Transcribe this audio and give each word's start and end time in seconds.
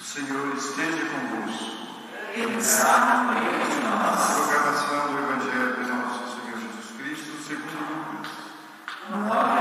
O 0.00 0.02
Senhor 0.02 0.56
esteja 0.56 1.04
convosco. 1.10 1.76
Ele 2.32 2.56
está 2.56 3.22
no 3.22 3.34
meio 3.34 3.50
de 3.50 3.80
nós. 3.84 4.34
Proclamação 4.34 5.12
do 5.12 5.18
Evangelho 5.18 5.76
de 5.76 5.90
nosso 5.90 6.40
Senhor 6.40 6.58
Jesus 6.58 6.88
Cristo, 6.96 7.30
segundo 7.46 7.80
Lucas. 8.08 8.32
Glória 9.10 9.59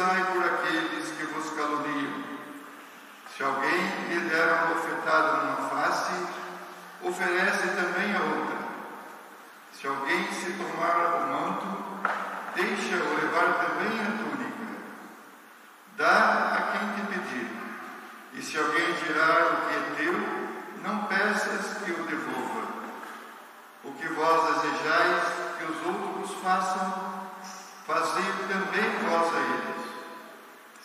rezai 0.00 0.24
por 0.32 0.42
aqueles 0.42 1.08
que 1.10 1.24
vos 1.26 1.50
caluniam. 1.50 2.24
Se 3.36 3.42
alguém 3.42 3.80
lhe 4.08 4.30
der 4.30 4.46
uma 4.46 4.74
bofetada 4.74 5.42
numa 5.42 5.68
face, 5.68 6.12
oferece 7.02 7.68
também 7.68 8.16
a 8.16 8.20
outra. 8.20 8.56
Se 9.72 9.86
alguém 9.86 10.26
se 10.32 10.52
tomar 10.52 11.16
o 11.16 11.26
manto, 11.28 11.66
deixa-o 12.54 13.14
levar 13.14 13.66
também 13.66 14.00
a 14.00 14.10
túnica. 14.18 14.66
Dá 15.96 16.54
a 16.54 16.72
quem 16.72 16.94
te 16.94 17.12
pedir. 17.12 17.50
E 18.32 18.42
se 18.42 18.58
alguém 18.58 18.94
tirar 18.94 19.52
o 19.52 19.68
que 19.68 19.74
é 19.74 20.04
teu, 20.04 20.14
não 20.82 21.04
peças 21.04 21.76
que 21.84 21.92
o 21.92 22.04
devolva. 22.04 22.68
O 23.84 23.92
que 23.92 24.08
vós 24.08 24.54
desejais 24.54 25.22
que 25.58 25.64
os 25.64 25.86
outros 25.86 26.42
façam, 26.42 27.30
fazei 27.86 28.32
também 28.48 29.08
vós 29.08 29.34
a 29.34 29.40
eles. 29.40 29.79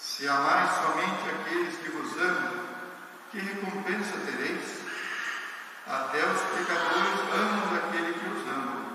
Se 0.06 0.28
amais 0.28 0.70
somente 0.70 1.30
aqueles 1.30 1.78
que 1.80 1.90
vos 1.90 2.16
amam, 2.22 2.64
que 3.32 3.40
recompensa 3.40 4.16
tereis? 4.20 4.82
Até 5.88 6.20
os 6.20 6.42
pecadores 6.42 7.20
amam 7.34 7.76
aquele 7.76 8.14
que 8.14 8.30
os 8.30 8.48
ama. 8.48 8.86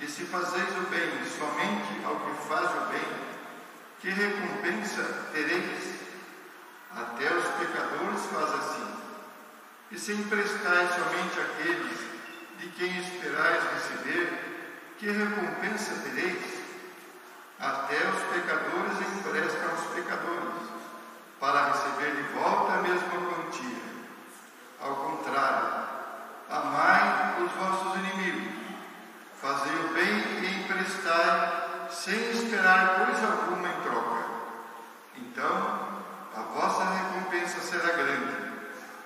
E 0.00 0.06
se 0.06 0.24
fazeis 0.24 0.70
o 0.78 0.88
bem 0.88 1.10
somente 1.26 2.04
ao 2.06 2.16
que 2.20 2.48
faz 2.48 2.70
o 2.70 2.88
bem, 2.88 3.06
que 4.00 4.08
recompensa 4.08 5.02
tereis? 5.34 5.94
Até 6.96 7.30
os 7.30 7.44
pecadores 7.58 8.26
fazem 8.32 8.60
assim. 8.60 8.94
E 9.90 9.98
se 9.98 10.12
emprestais 10.14 10.88
somente 10.94 11.38
àqueles 11.38 11.98
de 12.58 12.68
quem 12.70 12.98
esperais 12.98 13.62
receber, 13.74 14.94
que 14.98 15.10
recompensa 15.10 15.92
tereis? 16.02 16.57
Até 17.60 17.96
os 17.96 18.22
pecadores 18.34 19.00
emprestam 19.00 19.70
aos 19.70 19.86
pecadores, 19.92 20.68
para 21.40 21.72
receber 21.72 22.14
de 22.14 22.22
volta 22.34 22.74
a 22.74 22.82
mesma 22.82 23.08
quantia. 23.08 23.82
Ao 24.80 24.94
contrário, 24.94 25.68
amai 26.48 27.42
os 27.42 27.50
vossos 27.52 27.96
inimigos, 27.96 28.54
fazei 29.40 29.74
o 29.74 29.92
bem 29.92 30.18
e 30.40 30.62
emprestai, 30.62 31.88
sem 31.90 32.30
esperar 32.30 33.06
coisa 33.06 33.26
alguma 33.26 33.68
em 33.68 33.80
troca. 33.82 34.24
Então, 35.16 35.88
a 36.36 36.40
vossa 36.54 36.84
recompensa 36.84 37.58
será 37.60 37.92
grande, 37.92 38.36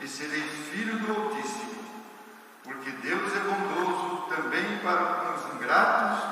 e 0.01 0.07
sereis 0.07 0.51
filho 0.71 0.99
do 0.99 1.23
Altíssimo, 1.23 1.73
porque 2.65 2.91
Deus 2.91 3.35
é 3.35 3.41
bondoso 3.41 4.27
também 4.29 4.79
para 4.79 5.35
os 5.35 5.55
ingratos. 5.55 6.32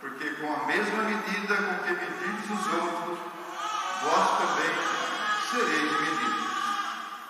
Porque 0.00 0.30
com 0.30 0.54
a 0.54 0.66
mesma 0.66 1.02
medida 1.02 1.56
com 1.56 1.78
que 1.82 1.90
medides 1.90 2.50
os 2.50 2.72
outros, 2.72 3.18
vós 4.02 4.38
também 4.38 4.72
sereis 5.50 5.92
medidos. 6.00 6.48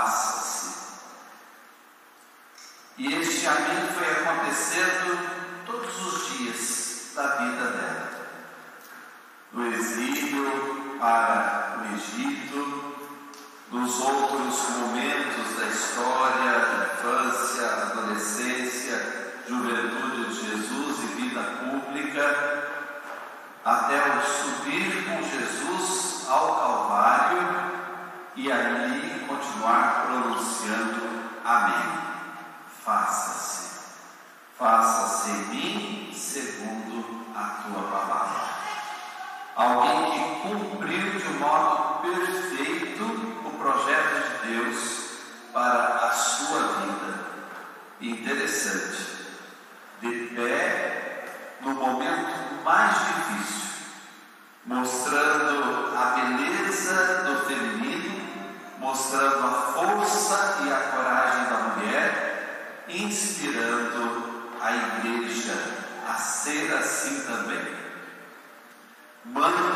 Faça-se. 0.00 0.70
E 2.96 3.14
este 3.16 3.46
amém 3.46 3.86
foi 3.94 4.10
acontecendo 4.10 5.66
todos 5.66 6.06
os 6.06 6.38
dias 6.38 7.12
da 7.14 7.36
vida 7.36 7.64
dela. 7.66 8.10
Do 9.52 9.66
exílio 9.66 10.96
para 10.98 11.82
o 11.82 11.94
Egito, 11.94 12.94
nos 13.70 14.00
outros 14.00 14.70
momentos 14.78 15.58
da 15.58 15.66
história, 15.66 16.94
infância, 16.94 17.66
adolescência, 17.66 19.34
juventude 19.46 20.30
de 20.30 20.50
Jesus 20.50 20.98
e 20.98 21.06
vida 21.20 21.42
pública, 21.42 22.68
até 23.66 23.98
o 23.98 24.22
subir 24.22 25.04
com 25.04 25.22
Jesus 25.22 26.26
ao 26.26 26.56
Calvário 26.56 26.79
e 28.36 28.50
ali 28.50 29.26
continuar 29.26 30.06
pronunciando 30.06 31.20
Amém. 31.44 32.00
Faça-se, 32.84 33.70
faça-se 34.58 35.30
em 35.30 35.46
mim 35.46 36.12
segundo 36.14 37.24
a 37.34 37.62
tua 37.62 37.82
palavra. 37.82 38.50
Alguém 39.56 40.12
que 40.12 40.40
cumpriu 40.42 41.18
de 41.18 41.28
modo 41.38 42.02
perfeito 42.02 43.04
o 43.44 43.50
projeto 43.58 44.42
de 44.42 44.48
Deus 44.48 45.10
para 45.52 46.06
a 46.06 46.12
sua 46.12 46.62
vida. 46.62 47.20
Interessante, 48.00 49.26
de 50.00 50.10
pé 50.34 51.24
no 51.62 51.74
momento 51.74 52.62
mais 52.64 52.96
difícil, 52.96 53.70
mostrando 54.66 55.96
a 55.96 56.04
beleza 56.14 57.24
do 57.24 57.46
feminino, 57.46 57.99
mostrando 58.80 59.46
a 59.46 59.72
força 59.74 60.64
e 60.64 60.72
a 60.72 60.76
coragem 60.76 61.44
da 61.44 61.58
mulher, 61.76 62.84
inspirando 62.88 64.48
a 64.60 64.74
igreja 64.74 65.54
a 66.08 66.14
ser 66.14 66.74
assim 66.74 67.20
também. 67.20 67.78
Mãe 69.26 69.69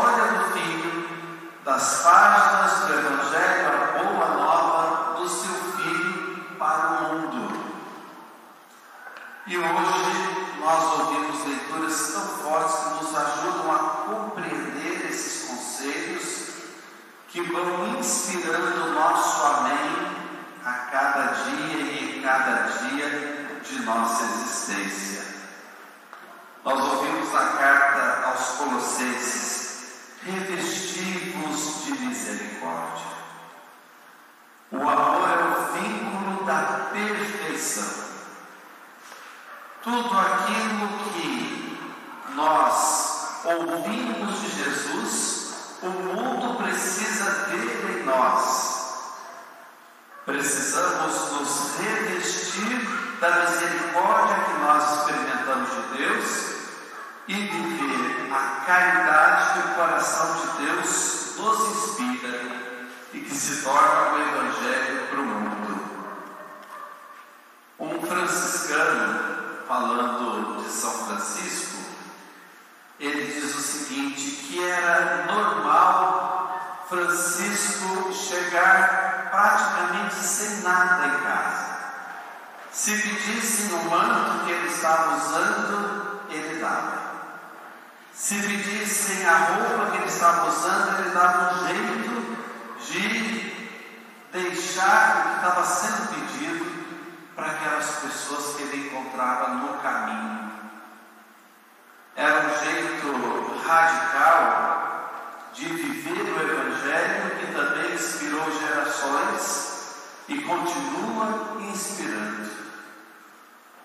história 0.00 0.32
do 0.32 0.44
filho, 0.52 1.08
das 1.62 2.02
páginas 2.02 2.86
do 2.86 2.92
Evangelho, 2.94 3.68
a 3.68 3.98
boa 3.98 4.28
nova 4.28 5.20
do 5.20 5.28
seu 5.28 5.54
filho 5.76 6.44
para 6.58 6.88
o 6.88 7.14
mundo. 7.14 7.60
E 9.46 9.58
hoje 9.58 10.56
nós 10.58 11.00
ouvimos 11.00 11.44
leituras 11.44 12.12
tão 12.14 12.22
fortes 12.38 12.76
que 12.76 13.04
nos 13.04 13.14
ajudam 13.14 13.72
a 13.72 13.78
compreender 13.78 15.10
esses 15.10 15.48
conselhos 15.48 16.48
que 17.28 17.42
vão 17.42 17.98
inspirando 17.98 18.86
o 18.86 18.94
nosso 18.94 19.44
amém 19.44 20.16
a 20.64 20.72
cada 20.72 21.22
dia 21.44 21.76
e 21.76 22.18
em 22.18 22.22
cada 22.22 22.68
dia 22.68 23.60
de 23.62 23.82
nossa 23.82 24.24
existência. 24.24 25.24
Nós 26.64 26.80
ouvimos 26.80 27.32
na 27.32 27.46
carta 27.46 28.28
aos 28.28 28.48
Colossenses: 28.56 29.59
revestivos 30.22 31.84
de 31.84 31.92
misericórdia. 31.92 33.06
O 34.70 34.76
amor 34.76 35.28
é 35.28 35.44
o 35.44 35.82
vínculo 35.82 36.44
da 36.44 36.90
perfeição. 36.92 38.10
Tudo 39.82 40.18
aquilo 40.18 40.88
que 41.12 41.78
nós 42.34 43.40
ouvimos 43.44 44.40
de 44.40 44.50
Jesus 44.50 45.40
o 45.82 45.88
mundo 45.88 46.62
precisa 46.62 47.46
dele 47.46 48.00
em 48.00 48.04
nós. 48.04 48.80
Precisamos 50.26 51.32
nos 51.32 51.78
revestir 51.78 52.86
da 53.18 53.46
misericórdia 53.46 54.44
que 54.44 54.60
nós 54.60 54.98
experimentamos 54.98 55.70
de 55.70 55.98
Deus 55.98 56.49
e 57.30 57.32
viver 57.32 58.32
a 58.32 58.64
caridade 58.66 59.52
que 59.52 59.68
o 59.68 59.74
coração 59.74 60.34
de 60.34 60.64
Deus 60.64 61.36
nos 61.36 61.60
inspira 61.60 62.40
e 63.12 63.20
que 63.20 63.32
se 63.32 63.62
torna 63.62 64.14
o 64.14 64.20
Evangelho 64.20 65.06
para 65.08 65.20
o 65.20 65.24
mundo. 65.24 65.80
Um 67.78 68.02
franciscano, 68.02 69.64
falando 69.68 70.60
de 70.60 70.70
São 70.70 70.90
Francisco, 71.06 71.78
ele 72.98 73.32
diz 73.32 73.54
o 73.54 73.60
seguinte: 73.60 74.46
que 74.48 74.64
era 74.64 75.26
normal 75.26 76.84
Francisco 76.88 78.12
chegar 78.12 79.28
praticamente 79.30 80.16
sem 80.16 80.62
nada 80.62 81.06
em 81.06 81.20
casa. 81.20 81.70
Se 82.72 82.90
pedissem 82.90 83.72
o 83.72 83.84
manto 83.88 84.44
que 84.44 84.50
ele 84.50 84.68
estava 84.68 85.16
usando, 85.16 86.20
ele 86.28 86.58
dava. 86.58 86.99
Se 88.12 88.34
pedissem 88.34 89.26
a 89.26 89.36
roupa 89.36 89.90
que 89.90 89.96
ele 89.98 90.06
estava 90.06 90.48
usando, 90.48 91.00
ele 91.00 91.10
dava 91.10 91.54
um 91.54 91.66
jeito 91.66 92.38
de 92.86 93.50
deixar 94.32 95.16
o 95.16 95.28
que 95.28 95.36
estava 95.36 95.64
sendo 95.64 96.08
pedido 96.14 96.66
para 97.34 97.46
aquelas 97.46 97.86
pessoas 98.00 98.56
que 98.56 98.62
ele 98.64 98.88
encontrava 98.88 99.48
no 99.54 99.78
caminho 99.78 100.50
era 102.20 102.46
um 102.46 102.64
jeito 102.64 103.62
radical 103.66 105.10
de 105.54 105.64
viver 105.64 106.20
o 106.20 106.40
Evangelho 106.40 107.38
que 107.38 107.52
também 107.52 107.94
inspirou 107.94 108.44
gerações 108.60 109.94
e 110.28 110.38
continua 110.42 111.56
inspirando. 111.60 112.50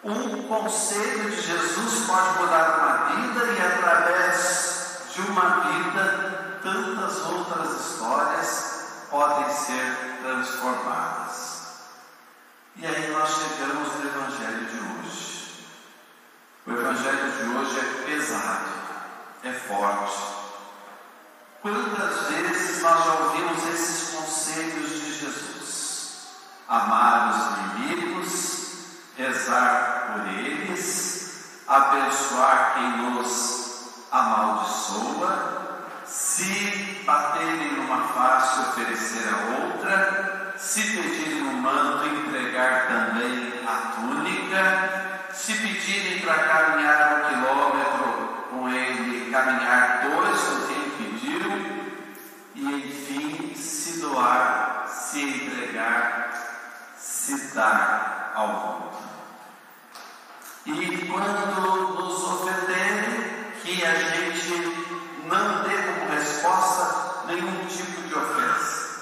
Um 0.03 0.43
conselho 0.47 1.31
de 1.31 1.41
Jesus 1.41 2.05
pode 2.05 2.39
mudar 2.39 2.77
uma 2.77 2.94
vida 3.15 3.45
e 3.45 3.61
através 3.61 5.09
de 5.13 5.21
uma 5.21 5.61
vida 5.61 6.59
tantas 6.61 7.25
outras 7.25 7.79
histórias 7.79 9.07
podem 9.09 9.49
ser 9.53 10.19
transformadas. 10.21 11.65
E 12.75 12.85
aí 12.85 13.11
nós 13.11 13.29
chegamos 13.29 13.93
no 13.93 14.05
Evangelho 14.09 14.65
de 14.65 14.77
hoje. 14.77 15.65
O 16.67 16.71
Evangelho 16.71 17.31
de 17.31 17.57
hoje 17.57 17.79
é 17.79 18.05
pesado, 18.05 18.69
é 19.43 19.51
forte. 19.53 20.35
Quantas 21.61 22.29
vezes 22.29 22.81
nós 22.81 23.05
já 23.05 23.13
ouvimos 23.13 23.67
esses 23.69 23.94
ao 58.35 58.47
mundo. 58.47 58.91
E 60.65 61.07
quando 61.07 61.95
nos 61.95 62.23
ofenderem, 62.23 63.45
que 63.63 63.83
a 63.83 63.95
gente 63.95 64.85
não 65.23 65.63
dê 65.63 65.75
como 65.75 66.11
resposta 66.11 67.25
nenhum 67.25 67.65
tipo 67.65 68.01
de 68.01 68.13
ofensa. 68.13 69.01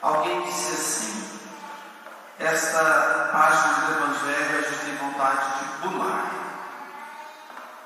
Alguém 0.00 0.42
disse 0.42 0.72
assim: 0.72 1.40
esta 2.38 3.30
página 3.32 3.86
do 3.86 3.92
Evangelho 3.92 4.58
a 4.58 4.62
gente 4.62 4.84
tem 4.84 4.96
vontade 4.96 5.58
de 5.58 5.88
pular. 5.88 6.32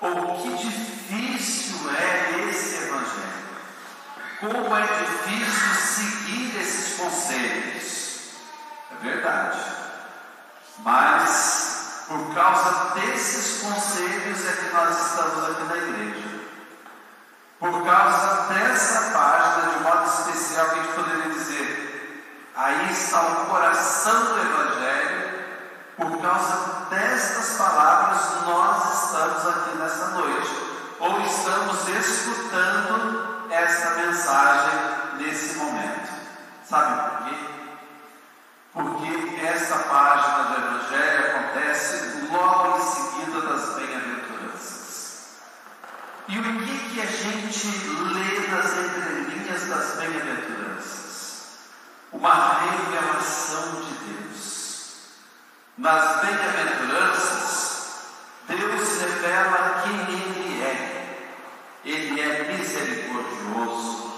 Ou 0.01 0.43
que 0.43 0.57
difícil 0.57 1.91
é 1.91 2.49
esse 2.49 2.85
Evangelho. 2.85 3.41
Como 4.41 4.77
é 4.77 4.87
difícil 4.87 5.75
seguir 5.75 6.61
esses 6.61 6.97
conselhos. 6.99 8.31
É 8.93 9.05
verdade. 9.05 9.59
Mas, 10.83 12.05
por 12.09 12.35
causa 12.35 12.95
desses 12.95 13.63
conselhos, 13.63 14.47
é 14.47 14.53
que 14.53 14.75
nós 14.75 15.07
estamos 15.07 15.45
aqui 15.51 15.65
na 15.65 15.77
igreja. 15.77 16.00
Nas 55.81 56.21
bem-aventuranças, 56.21 58.03
Deus 58.47 59.01
revela 59.01 59.83
quem 59.83 60.15
Ele 60.15 60.63
é. 60.63 61.17
Ele 61.83 62.21
é 62.21 62.53
misericordioso, 62.53 64.13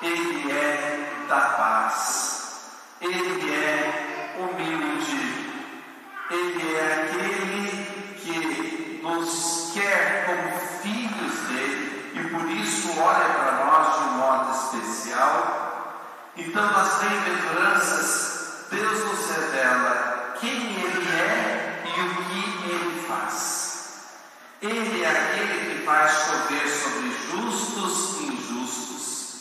Ele 0.00 0.52
é 0.52 1.26
da 1.28 1.40
paz, 1.40 2.70
Ele 3.00 3.52
é 3.52 4.36
humilde, 4.38 5.58
Ele 6.30 6.76
é 6.76 7.02
aquele 7.02 8.14
que 8.20 9.00
nos 9.02 9.72
quer 9.74 10.24
como 10.26 10.56
filhos 10.82 11.34
dele 11.48 12.12
e 12.14 12.28
por 12.28 12.48
isso 12.48 12.96
olha 13.00 13.28
para 13.28 13.64
nós 13.64 13.98
de 13.98 14.04
um 14.04 14.12
modo 14.18 14.52
especial. 14.52 16.12
Então, 16.36 16.64
nas 16.70 16.94
bem-aventuranças, 17.00 18.66
Deus 18.70 19.04
nos 19.04 19.11
Ele 24.62 25.02
é 25.02 25.10
aquele 25.10 25.74
que 25.74 25.84
faz 25.84 26.12
chover 26.12 26.68
sobre 26.68 27.10
justos 27.32 28.20
e 28.20 28.26
injustos. 28.26 29.34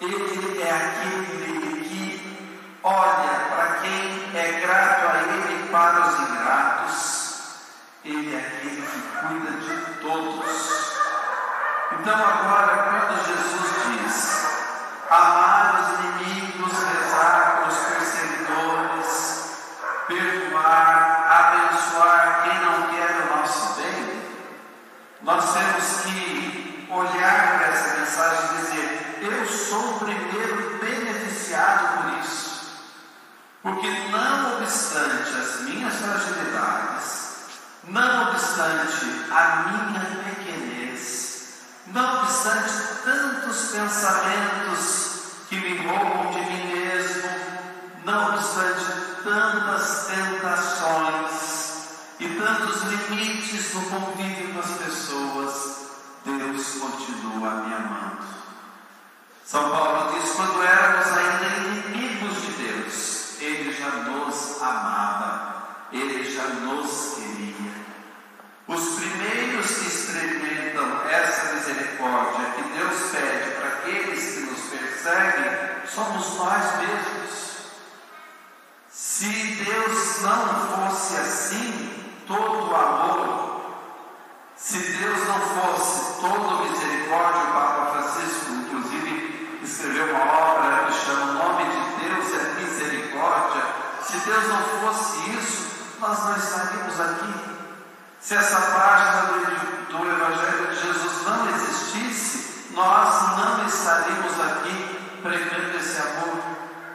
Ele 0.00 0.62
é 0.62 0.70
aquele 0.70 1.84
que 1.84 2.48
olha 2.82 3.48
para 3.50 3.80
quem 3.82 4.30
é 4.34 4.60
grato 4.62 5.08
a 5.08 5.22
Ele 5.24 5.68
para 5.70 6.08
os 6.08 6.20
ingratos. 6.20 7.40
Ele 8.02 8.34
é 8.34 8.38
aquele 8.38 8.80
que 8.80 9.00
cuida 9.26 9.50
de 9.60 10.00
todos. 10.00 10.96
Então, 11.92 12.14
agora, 12.14 13.08
quando 13.08 13.26
Jesus 13.26 13.70
diz: 13.84 14.46
amar 15.10 15.82
os 15.82 16.00
inimigos, 16.00 16.72
São 59.46 59.70
Paulo 59.70 60.12
diz: 60.12 60.32
quando 60.32 60.60
éramos 60.60 61.06
ainda 61.06 61.68
inimigos 61.68 62.42
de 62.42 62.50
Deus, 62.64 63.40
Ele 63.40 63.72
já 63.72 63.90
nos 63.90 64.60
amava, 64.60 65.86
Ele 65.92 66.28
já 66.28 66.42
nos 66.42 67.14
queria. 67.14 67.72
Os 68.66 68.96
primeiros 68.96 69.66
que 69.66 69.86
experimentam 69.86 71.00
essa 71.08 71.54
misericórdia 71.54 72.50
que 72.56 72.62
Deus 72.76 73.10
pede 73.12 73.50
para 73.52 73.68
aqueles 73.68 74.34
que 74.34 74.40
nos 74.40 74.60
perseguem 74.62 75.86
somos 75.94 76.36
nós 76.38 76.78
mesmos. 76.78 77.56
Se 78.90 79.28
Deus 79.64 80.22
não 80.22 80.90
fosse 80.90 81.16
assim, 81.18 82.04
todo 82.26 82.74
amor, 82.74 83.60
se 84.56 84.78
Deus 84.78 85.18
não 85.28 85.40
fosse 85.40 86.20
todo 86.20 86.68
misericórdia, 86.68 87.45
escreveu 89.76 90.06
uma 90.14 90.24
obra 90.24 90.86
que 90.86 91.04
chama 91.04 91.32
O 91.32 91.34
Nome 91.34 91.64
de 91.64 92.08
Deus 92.08 92.32
é 92.32 92.60
Misericórdia. 92.60 93.62
Se 94.02 94.16
Deus 94.20 94.48
não 94.48 94.62
fosse 94.80 95.30
isso, 95.32 95.66
nós 96.00 96.18
não 96.24 96.36
estaríamos 96.36 96.98
aqui. 96.98 97.34
Se 98.18 98.36
essa 98.36 98.58
página 98.58 99.22
do, 99.26 99.98
do 99.98 100.10
Evangelho 100.10 100.68
de 100.68 100.80
Jesus 100.80 101.26
não 101.26 101.50
existisse, 101.50 102.72
nós 102.72 103.36
não 103.36 103.66
estaríamos 103.66 104.40
aqui 104.40 105.20
pregando 105.22 105.76
esse 105.76 106.00
amor, 106.00 106.42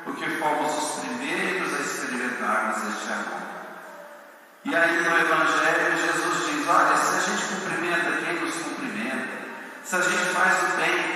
porque 0.03 0.25
fomos 0.39 0.77
os 0.77 0.99
primeiros 1.01 1.73
a 1.75 1.81
experimentarmos 1.81 2.77
este 2.95 3.13
amor. 3.13 3.41
E 4.65 4.75
aí 4.75 5.03
no 5.03 5.17
Evangelho 5.17 5.97
Jesus 5.97 6.45
diz: 6.47 6.67
olha, 6.67 6.97
se 6.97 7.15
a 7.15 7.19
gente 7.19 7.45
cumprimenta 7.45 8.25
quem 8.25 8.41
nos 8.41 8.55
cumprimenta, 8.55 9.27
se 9.83 9.95
a 9.95 10.01
gente 10.01 10.33
faz 10.33 10.57
o 10.63 10.77
bem 10.77 11.10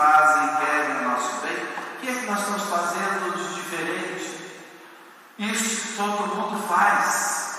fazem 0.00 0.56
querem 0.56 0.96
o 0.96 1.10
nosso 1.10 1.40
bem, 1.42 1.52
o 1.52 2.00
que 2.00 2.08
é 2.08 2.14
que 2.14 2.26
nós 2.26 2.38
estamos 2.38 2.62
fazendo 2.70 3.36
de 3.36 3.54
diferente? 3.54 4.40
Isso 5.38 5.94
todo 5.94 6.34
mundo 6.34 6.66
faz. 6.66 7.50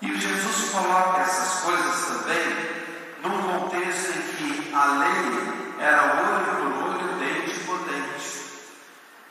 E 0.00 0.20
Jesus 0.20 0.70
coloca 0.70 1.20
essas 1.20 1.60
coisas 1.60 2.06
também 2.06 2.82
num 3.22 3.60
contexto 3.60 4.10
em 4.10 4.22
que 4.34 4.74
a 4.74 4.86
lei 4.86 5.76
era 5.78 6.20
olho 6.20 6.56
por 6.56 6.88
olho, 6.88 7.18
dente 7.20 7.60
por 7.60 7.78
dente. 7.84 8.42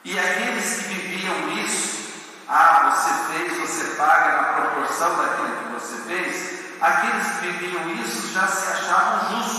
E 0.05 0.17
aqueles 0.17 0.77
que 0.77 0.93
viviam 0.93 1.51
isso, 1.65 2.13
ah, 2.47 2.95
você 2.95 3.33
fez, 3.33 3.57
você 3.59 3.95
paga 3.95 4.37
na 4.37 4.43
proporção 4.53 5.17
daquilo 5.17 5.57
que 5.57 5.73
você 5.73 5.97
fez, 6.07 6.79
aqueles 6.79 7.27
que 7.27 7.47
viviam 7.47 7.89
isso 7.95 8.31
já 8.33 8.47
se 8.47 8.71
achavam 8.71 9.29
justos. 9.31 9.50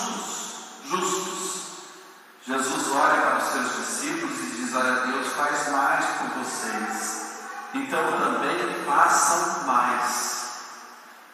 Jesus 2.53 2.93
olha 2.93 3.23
para 3.23 3.39
os 3.39 3.45
seus 3.45 3.77
discípulos 3.77 4.39
e 4.39 4.57
diz: 4.57 4.75
Olha, 4.75 5.07
Deus 5.07 5.33
faz 5.33 5.73
mais 5.73 6.05
por 6.05 6.29
vocês, 6.39 7.39
então 7.73 8.03
também 8.19 8.85
façam 8.85 9.65
mais. 9.65 10.43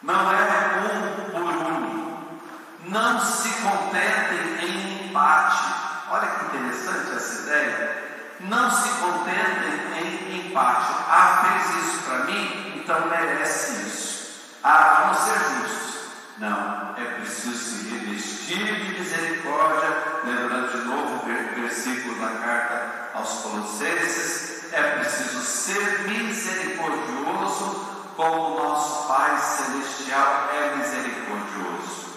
Não 0.01 0.31
é 0.31 0.79
um 0.79 1.31
por 1.31 1.41
um. 1.41 2.39
Não 2.85 3.19
se 3.19 3.49
contentem 3.49 4.65
em 4.65 5.07
empate. 5.07 5.63
Olha 6.09 6.27
que 6.27 6.45
interessante 6.45 7.11
essa 7.17 7.41
ideia. 7.41 8.27
Não 8.39 8.71
se 8.71 8.89
contentem 8.89 10.31
em 10.31 10.47
empate. 10.47 10.93
Ah, 11.09 11.43
fez 11.43 11.83
isso 11.83 12.03
para 12.03 12.23
mim, 12.23 12.77
então 12.77 13.09
merece 13.09 13.73
isso. 13.81 14.57
Ah, 14.63 15.01
vamos 15.01 15.17
ser 15.17 15.37
justos. 15.37 15.99
Não, 16.37 16.95
é 16.95 17.03
preciso 17.15 17.53
se 17.53 17.89
revestir 17.89 18.38
de 18.55 18.99
misericórdia, 18.99 20.21
lembrando 20.23 20.71
de 20.71 20.87
novo 20.87 21.23
o 21.23 21.61
versículo 21.61 22.19
da 22.19 22.29
carta 22.39 23.11
aos 23.13 23.29
Colossenses. 23.41 24.73
É 24.73 24.97
preciso 24.97 25.39
ser 25.41 26.07
misericordioso 26.07 27.85
como 28.15 28.59
nosso 28.59 29.07
Pai 29.07 29.37
Celestial 29.39 30.49
é 30.51 30.75
misericordioso. 30.75 32.09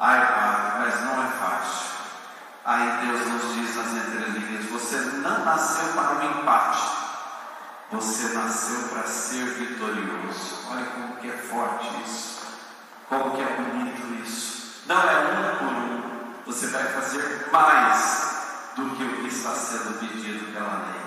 Ai, 0.00 0.18
Pai, 0.26 0.80
mas 0.80 1.00
não 1.04 1.22
é 1.22 1.30
fácil. 1.38 1.88
Aí 2.64 3.06
Deus 3.06 3.26
nos 3.28 3.54
diz 3.54 3.76
nas 3.76 3.92
entrelinhas: 3.92 4.64
você 4.64 4.96
não 4.96 5.44
nasceu 5.44 5.92
para 5.92 6.16
um 6.16 6.40
empate, 6.40 6.88
você 7.92 8.34
nasceu 8.34 8.88
para 8.88 9.04
ser 9.04 9.44
vitorioso. 9.44 10.58
Olha 10.70 10.86
como 10.86 11.16
que 11.18 11.28
é 11.28 11.36
forte 11.36 11.88
isso, 12.04 12.40
como 13.08 13.36
que 13.36 13.42
é 13.42 13.56
bonito 13.56 14.24
isso. 14.24 14.57
Não 14.86 15.02
é 15.02 15.18
um 15.18 15.56
por 15.56 15.66
um, 15.66 16.42
você 16.46 16.66
vai 16.68 16.84
fazer 16.84 17.48
mais 17.52 18.38
do 18.76 18.90
que 18.96 19.02
o 19.02 19.22
que 19.22 19.28
está 19.28 19.50
sendo 19.54 19.98
pedido 19.98 20.52
pela 20.52 20.86
lei. 20.86 21.00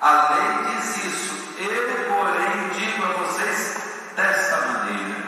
A 0.00 0.34
lei 0.34 0.74
diz 0.74 1.04
isso. 1.04 1.34
Eu, 1.58 2.08
porém, 2.08 2.68
digo 2.74 3.04
a 3.04 3.24
vocês 3.24 3.76
desta 4.16 4.56
maneira. 4.66 5.22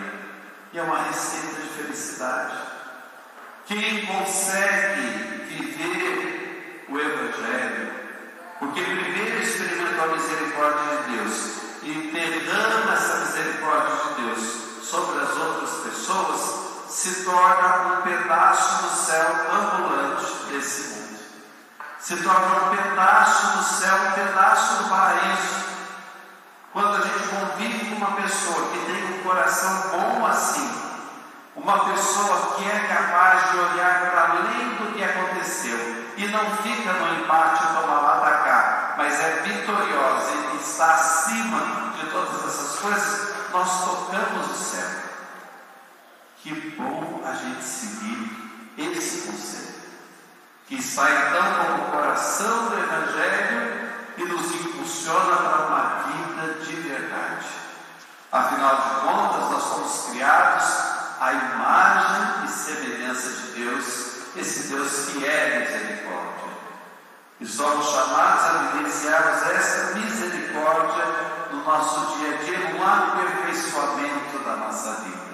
E 0.72 0.78
é 0.78 0.82
uma 0.82 1.04
receita 1.04 1.60
de 1.60 1.68
felicidade. 1.68 2.56
Quem 3.66 4.04
consegue 4.06 5.46
viver 5.48 6.86
o 6.88 6.98
Evangelho, 6.98 7.92
porque 8.58 8.82
primeiro 8.82 9.42
experimentou 9.42 10.04
a 10.04 10.16
misericórdia 10.16 10.96
de 10.96 11.16
Deus 11.16 11.54
e 11.82 12.10
derrama 12.12 12.92
essa 12.92 13.16
misericórdia 13.20 13.96
de 13.96 14.22
Deus 14.22 14.64
sobre 14.82 15.22
as 15.22 15.36
outras 15.36 15.70
pessoas, 15.84 16.90
se 16.90 17.23
torna 17.34 17.98
um 17.98 18.02
pedaço 18.02 18.84
do 18.84 18.90
céu 18.90 19.26
ambulante 19.52 20.44
desse 20.50 20.94
mundo. 20.94 21.18
Se 21.98 22.16
torna 22.18 22.66
um 22.66 22.76
pedaço 22.76 23.56
do 23.56 23.64
céu, 23.64 23.96
um 24.06 24.12
pedaço 24.12 24.82
do 24.84 24.88
paraíso 24.88 25.64
quando 26.72 26.96
a 26.96 27.00
gente 27.00 27.28
convive 27.28 27.90
com 27.90 27.96
uma 27.96 28.16
pessoa 28.16 28.68
que 28.70 28.78
tem 28.86 29.18
um 29.18 29.22
coração 29.22 29.90
bom 29.90 30.26
assim, 30.26 30.70
uma 31.56 31.84
pessoa 31.86 32.56
que 32.56 32.68
é 32.68 32.80
capaz 32.80 33.50
de 33.50 33.58
olhar 33.58 34.10
para 34.10 34.22
além 34.30 34.74
do 34.76 34.92
que 34.92 35.02
aconteceu 35.02 35.78
e 36.16 36.26
não 36.28 36.56
fica 36.58 36.92
no 36.92 37.20
empate 37.20 37.62
toma 37.74 38.00
lá 38.00 38.20
da 38.24 38.38
cá, 38.38 38.94
mas 38.96 39.20
é 39.20 39.42
vitoriosa 39.42 40.32
e 40.52 40.56
está 40.56 40.94
acima 40.94 41.92
de 41.96 42.06
todas 42.10 42.44
essas 42.44 42.78
coisas, 42.80 43.34
nós 43.52 43.84
tocamos 43.84 44.50
o 44.50 44.54
céu. 44.54 45.13
Que 46.44 46.52
bom 46.76 47.22
a 47.24 47.32
gente 47.32 47.64
seguir 47.64 48.52
esse 48.76 49.26
conselho, 49.26 49.80
que 50.66 50.74
está 50.74 51.10
então 51.10 51.54
como 51.54 51.84
o 51.84 51.90
coração 51.90 52.68
do 52.68 52.78
Evangelho 52.80 53.94
e 54.18 54.24
nos 54.24 54.54
impulsiona 54.54 55.36
para 55.36 55.66
uma 55.66 56.02
vida 56.02 56.64
de 56.66 56.76
verdade. 56.82 57.46
Afinal 58.30 58.76
de 58.76 59.00
contas, 59.00 59.50
nós 59.52 59.62
somos 59.62 60.10
criados 60.10 60.66
à 61.18 61.32
imagem 61.32 62.44
e 62.44 62.48
semelhança 62.48 63.30
de 63.30 63.52
Deus, 63.52 64.36
esse 64.36 64.68
Deus 64.68 65.06
que 65.06 65.24
é 65.24 65.60
misericórdia. 65.60 66.52
E 67.40 67.46
somos 67.46 67.86
chamados 67.86 68.44
a 68.44 68.52
vivenciarmos 68.70 69.42
essa 69.50 69.94
misericórdia 69.94 71.06
no 71.52 71.64
nosso 71.64 72.18
dia 72.18 72.34
a 72.34 72.42
dia, 72.42 72.68
no 72.68 72.86
aperfeiçoamento 72.86 74.38
da 74.44 74.56
nossa 74.56 74.92
vida. 74.96 75.24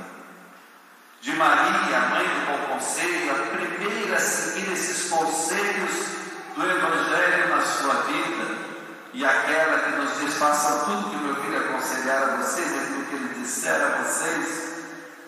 De 1.21 1.33
Maria, 1.37 1.99
a 1.99 2.09
mãe 2.09 2.25
do 2.25 2.47
bom 2.47 2.75
conselho, 2.75 3.31
a 3.31 3.55
primeira 3.55 4.17
a 4.17 4.21
seguir 4.21 4.73
esses 4.73 5.11
conselhos 5.11 5.93
do 6.57 6.65
Evangelho 6.65 7.55
na 7.55 7.61
sua 7.61 7.95
vida, 8.05 8.57
e 9.13 9.23
aquela 9.23 9.81
que 9.81 9.91
nos 9.97 10.19
diz: 10.19 10.35
faça 10.39 10.87
tudo 10.87 11.11
que 11.11 11.17
meu 11.17 11.37
filho 11.37 11.59
aconselhar 11.59 12.23
a 12.23 12.37
vocês, 12.37 12.73
é 12.73 12.79
aquilo 12.79 13.05
que 13.05 13.15
ele 13.17 13.35
disser 13.35 13.83
a 13.83 14.03
vocês. 14.03 14.71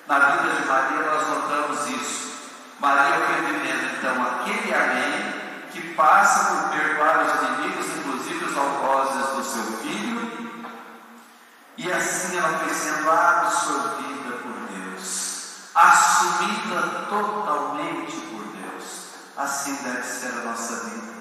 Na 0.08 0.18
vida 0.18 0.54
de 0.54 0.66
Maria, 0.66 1.02
nós 1.02 1.28
notamos 1.28 1.86
isso. 1.90 2.32
Maria 2.80 3.26
foi 3.26 3.52
vivendo 3.52 3.96
então 3.98 4.22
aquele 4.22 4.74
amém 4.74 5.34
que 5.72 5.94
passa 5.94 6.54
por 6.54 6.70
perdoar 6.70 7.22
os 7.22 7.48
inimigos, 7.48 7.86
inclusive 7.98 8.44
os 8.46 8.56
algozes 8.56 9.26
do 9.36 9.44
seu 9.44 9.76
filho, 9.78 10.72
e 11.76 11.92
assim 11.92 12.38
ela 12.38 12.58
foi 12.60 12.72
sendo 12.72 13.10
absorvida 13.10 14.21
assumida 15.74 17.06
totalmente 17.08 18.12
por 18.12 18.44
Deus. 18.44 19.08
Assim 19.36 19.74
deve 19.82 20.02
ser 20.02 20.28
a 20.28 20.44
nossa 20.44 20.76
vida. 20.84 21.12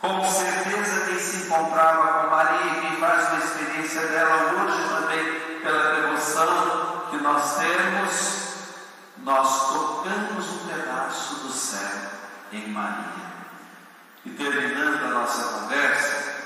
Com 0.00 0.24
certeza, 0.30 1.06
quem 1.06 1.18
se 1.18 1.46
encontrava 1.46 2.24
com 2.24 2.30
Maria, 2.30 2.80
quem 2.80 2.96
faz 2.96 3.28
uma 3.32 3.44
experiência 3.44 4.06
dela 4.08 4.52
hoje 4.52 4.88
também, 4.88 5.60
pela 5.60 5.94
devoção 6.00 7.06
que 7.10 7.16
nós 7.18 7.56
temos, 7.56 8.46
nós 9.18 9.72
tocamos 9.72 10.50
um 10.52 10.68
pedaço 10.68 11.34
do 11.36 11.50
céu 11.50 12.10
em 12.52 12.68
Maria. 12.68 13.26
E 14.24 14.30
terminando 14.30 15.04
a 15.04 15.08
nossa 15.08 15.60
conversa, 15.60 16.36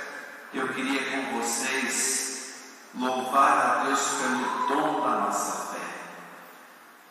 eu 0.55 0.69
queria 0.69 1.11
com 1.11 1.39
vocês 1.39 2.55
louvar 2.95 3.53
a 3.53 3.85
Deus 3.85 4.01
pelo 4.01 4.69
dom 4.69 5.01
da 5.01 5.17
nossa 5.21 5.73
fé. 5.73 6.00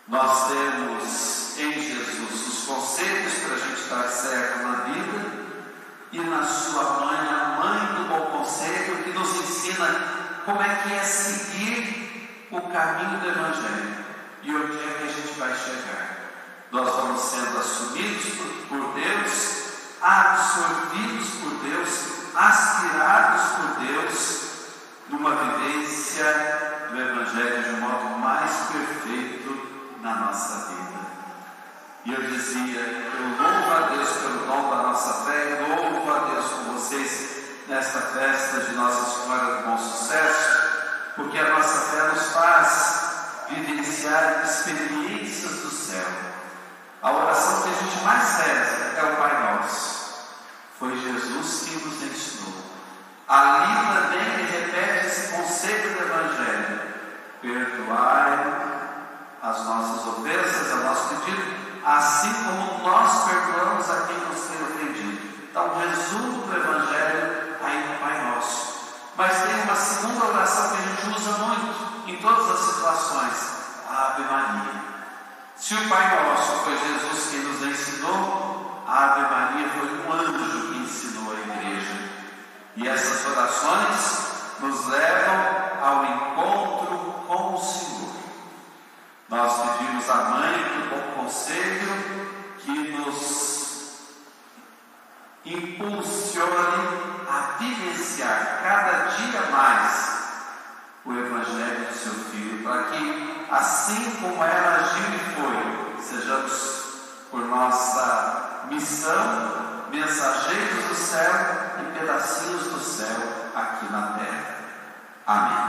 Nós 0.10 0.48
temos 0.48 1.58
em 1.58 1.74
Jesus 1.74 2.48
os 2.48 2.66
conselhos 2.66 3.34
para 3.34 3.56
a 3.56 3.60
gente 3.60 3.82
estar 3.82 4.04
certo 4.08 4.64
na 4.64 4.72
vida 4.86 5.26
e 6.12 6.20
na 6.20 6.44
sua 6.44 7.06
mãe, 7.06 7.18
a 7.30 7.60
mãe 7.64 7.96
do 7.96 8.10
bom 8.10 8.38
conselho, 8.38 9.04
que 9.04 9.12
nos 9.12 9.30
ensina 9.30 10.42
como 10.46 10.62
é 10.62 10.76
que 10.76 10.94
é 10.94 11.04
seguir 11.04 12.48
o 12.52 12.62
caminho 12.62 13.20
do 13.20 13.30
Evangelho 13.30 14.06
e 14.44 14.56
onde 14.56 14.78
é 14.78 14.98
que 14.98 15.04
a 15.04 15.12
gente 15.12 15.40
vai 15.40 15.56
chegar. 15.56 16.18
Nós 16.72 16.90
vamos 16.96 17.22
sendo 17.22 17.58
assumidos 17.58 18.26
por 18.68 18.94
Deus 18.94 19.60
absorvidos 20.02 21.28
por 21.42 21.54
Deus, 21.56 21.90
aspirados 22.36 23.42
por 23.58 23.86
Deus, 23.86 24.50
numa 25.10 25.36
vivência 25.36 26.88
do 26.90 27.00
Evangelho 27.00 27.64
de 27.64 27.70
um 27.72 27.82
modo 27.82 28.20
mais 28.20 28.52
perfeito 28.72 29.59
na 30.02 30.16
nossa 30.16 30.68
vida. 30.68 31.00
E 32.06 32.14
eu 32.14 32.22
dizia, 32.22 32.80
eu 32.80 33.30
louvo 33.42 33.74
a 33.74 33.88
Deus 33.90 34.10
pelo 34.10 34.46
dom 34.48 34.70
da 34.70 34.84
nossa 34.84 35.26
fé, 35.26 35.60
eu 35.60 35.76
louvo 35.76 36.14
a 36.14 36.20
Deus 36.34 36.46
com 36.46 36.74
vocês 36.74 37.30
nesta 37.68 38.00
festa 38.00 38.62
de 38.62 38.74
Nossa 38.74 39.22
Senhora 39.22 39.56
do 39.58 39.68
Bom 39.68 39.78
Sucesso, 39.78 40.60
porque 41.16 41.38
a 41.38 41.50
nossa 41.50 41.92
fé 41.92 42.08
nos 42.08 42.32
faz 42.32 43.48
vivenciar 43.50 44.44
experiências 44.44 45.52
do 45.62 45.70
céu 45.70 46.30
a 47.02 47.14
oração 47.14 47.62
que 47.62 47.70
a 47.70 47.74
gente 47.74 48.04
mais 48.04 48.42
reza 48.42 48.98
é 48.98 49.04
o 49.04 49.16
Pai 49.16 49.54
Nosso. 49.54 50.20
Foi 50.78 51.00
Jesus 51.00 51.64
que 51.64 51.86
nos 51.86 52.04
ensinou. 52.04 52.54
Ali 53.26 53.74
também 53.88 54.34
ele 54.34 54.52
repete 54.52 55.08
esse 55.08 55.34
conceito 55.34 55.98
do 55.98 56.04
Evangelho: 56.04 56.82
perdoai 57.42 58.70
as 59.42 59.64
nossas 59.64 60.08
ofensas, 60.08 60.74
a 60.74 60.76
nosso 60.76 61.16
pedido, 61.16 61.56
assim 61.86 62.34
como 62.44 62.84
nós 62.84 63.30
perdoamos 63.30 63.90
a 63.90 64.08
quem 64.08 64.18
nos 64.18 64.42
tem 64.42 64.62
ofendido. 64.62 65.22
Então, 65.50 65.80
resumo 65.80 66.48
do 66.48 66.54
Evangelho 66.54 67.58
aí 67.64 67.88
no 67.88 68.00
Pai 68.00 68.30
Nosso. 68.30 68.80
Mas 69.16 69.42
tem 69.42 69.62
uma 69.62 69.76
segunda 69.76 70.26
oração 70.26 70.70
que 70.72 70.78
a 70.78 70.82
gente 70.82 71.18
usa 71.18 71.32
muito 71.38 72.10
em 72.10 72.18
todas 72.18 72.52
as 72.52 72.60
situações: 72.60 73.54
a 73.90 74.08
Ave 74.08 74.24
Maria. 74.24 74.90
Se 75.60 75.76
o 75.76 75.90
Pai 75.90 76.24
Nosso 76.24 76.54
foi 76.64 76.78
Jesus 76.78 77.32
quem 77.32 77.42
nos 77.42 77.62
ensinou, 77.62 78.82
a 78.88 79.04
Ave 79.04 79.22
Maria 79.24 79.68
foi 79.68 79.90
um 79.90 80.14
anjo 80.14 80.72
que 80.72 80.78
ensinou 80.80 81.34
a 81.34 81.54
igreja. 81.54 81.96
E 82.80 82.88
essas 82.88 83.26
orações 83.26 84.62
nos 84.62 84.88
levam 84.88 85.36
ao 85.84 86.06
encontro 86.06 86.98
com 87.28 87.56
o 87.56 87.62
Senhor. 87.62 88.14
Nós 89.28 89.78
pedimos 89.78 90.10
à 90.10 90.16
Mãe 90.16 90.54
do 90.54 90.90
Bom 90.90 91.22
Conselho 91.22 92.56
que 92.60 92.72
nos 92.72 94.00
impulsione 95.44 96.48
a 97.30 97.58
vivenciar 97.60 98.62
cada 98.64 99.08
dia 99.18 99.42
mais 99.52 100.20
o 101.04 101.12
Evangelho 101.12 101.86
do 101.86 101.94
seu 101.94 102.14
Filho, 102.14 102.64
para 102.64 102.84
que 102.84 103.46
assim 103.52 104.12
como 104.22 104.42
ela 104.42 104.78
agiu 104.78 105.04
e 105.16 105.20
foi, 105.36 106.02
sejamos 106.02 106.84
por 107.30 107.46
nossa 107.46 108.68
missão, 108.70 109.88
mensageiros 109.92 110.86
do 110.86 110.96
céu 110.96 111.69
e 111.82 112.00
pedacinhos 112.00 112.64
do 112.68 112.80
céu 112.80 113.18
aqui 113.56 113.92
na 113.92 114.14
terra. 114.14 114.56
Amém. 115.26 115.69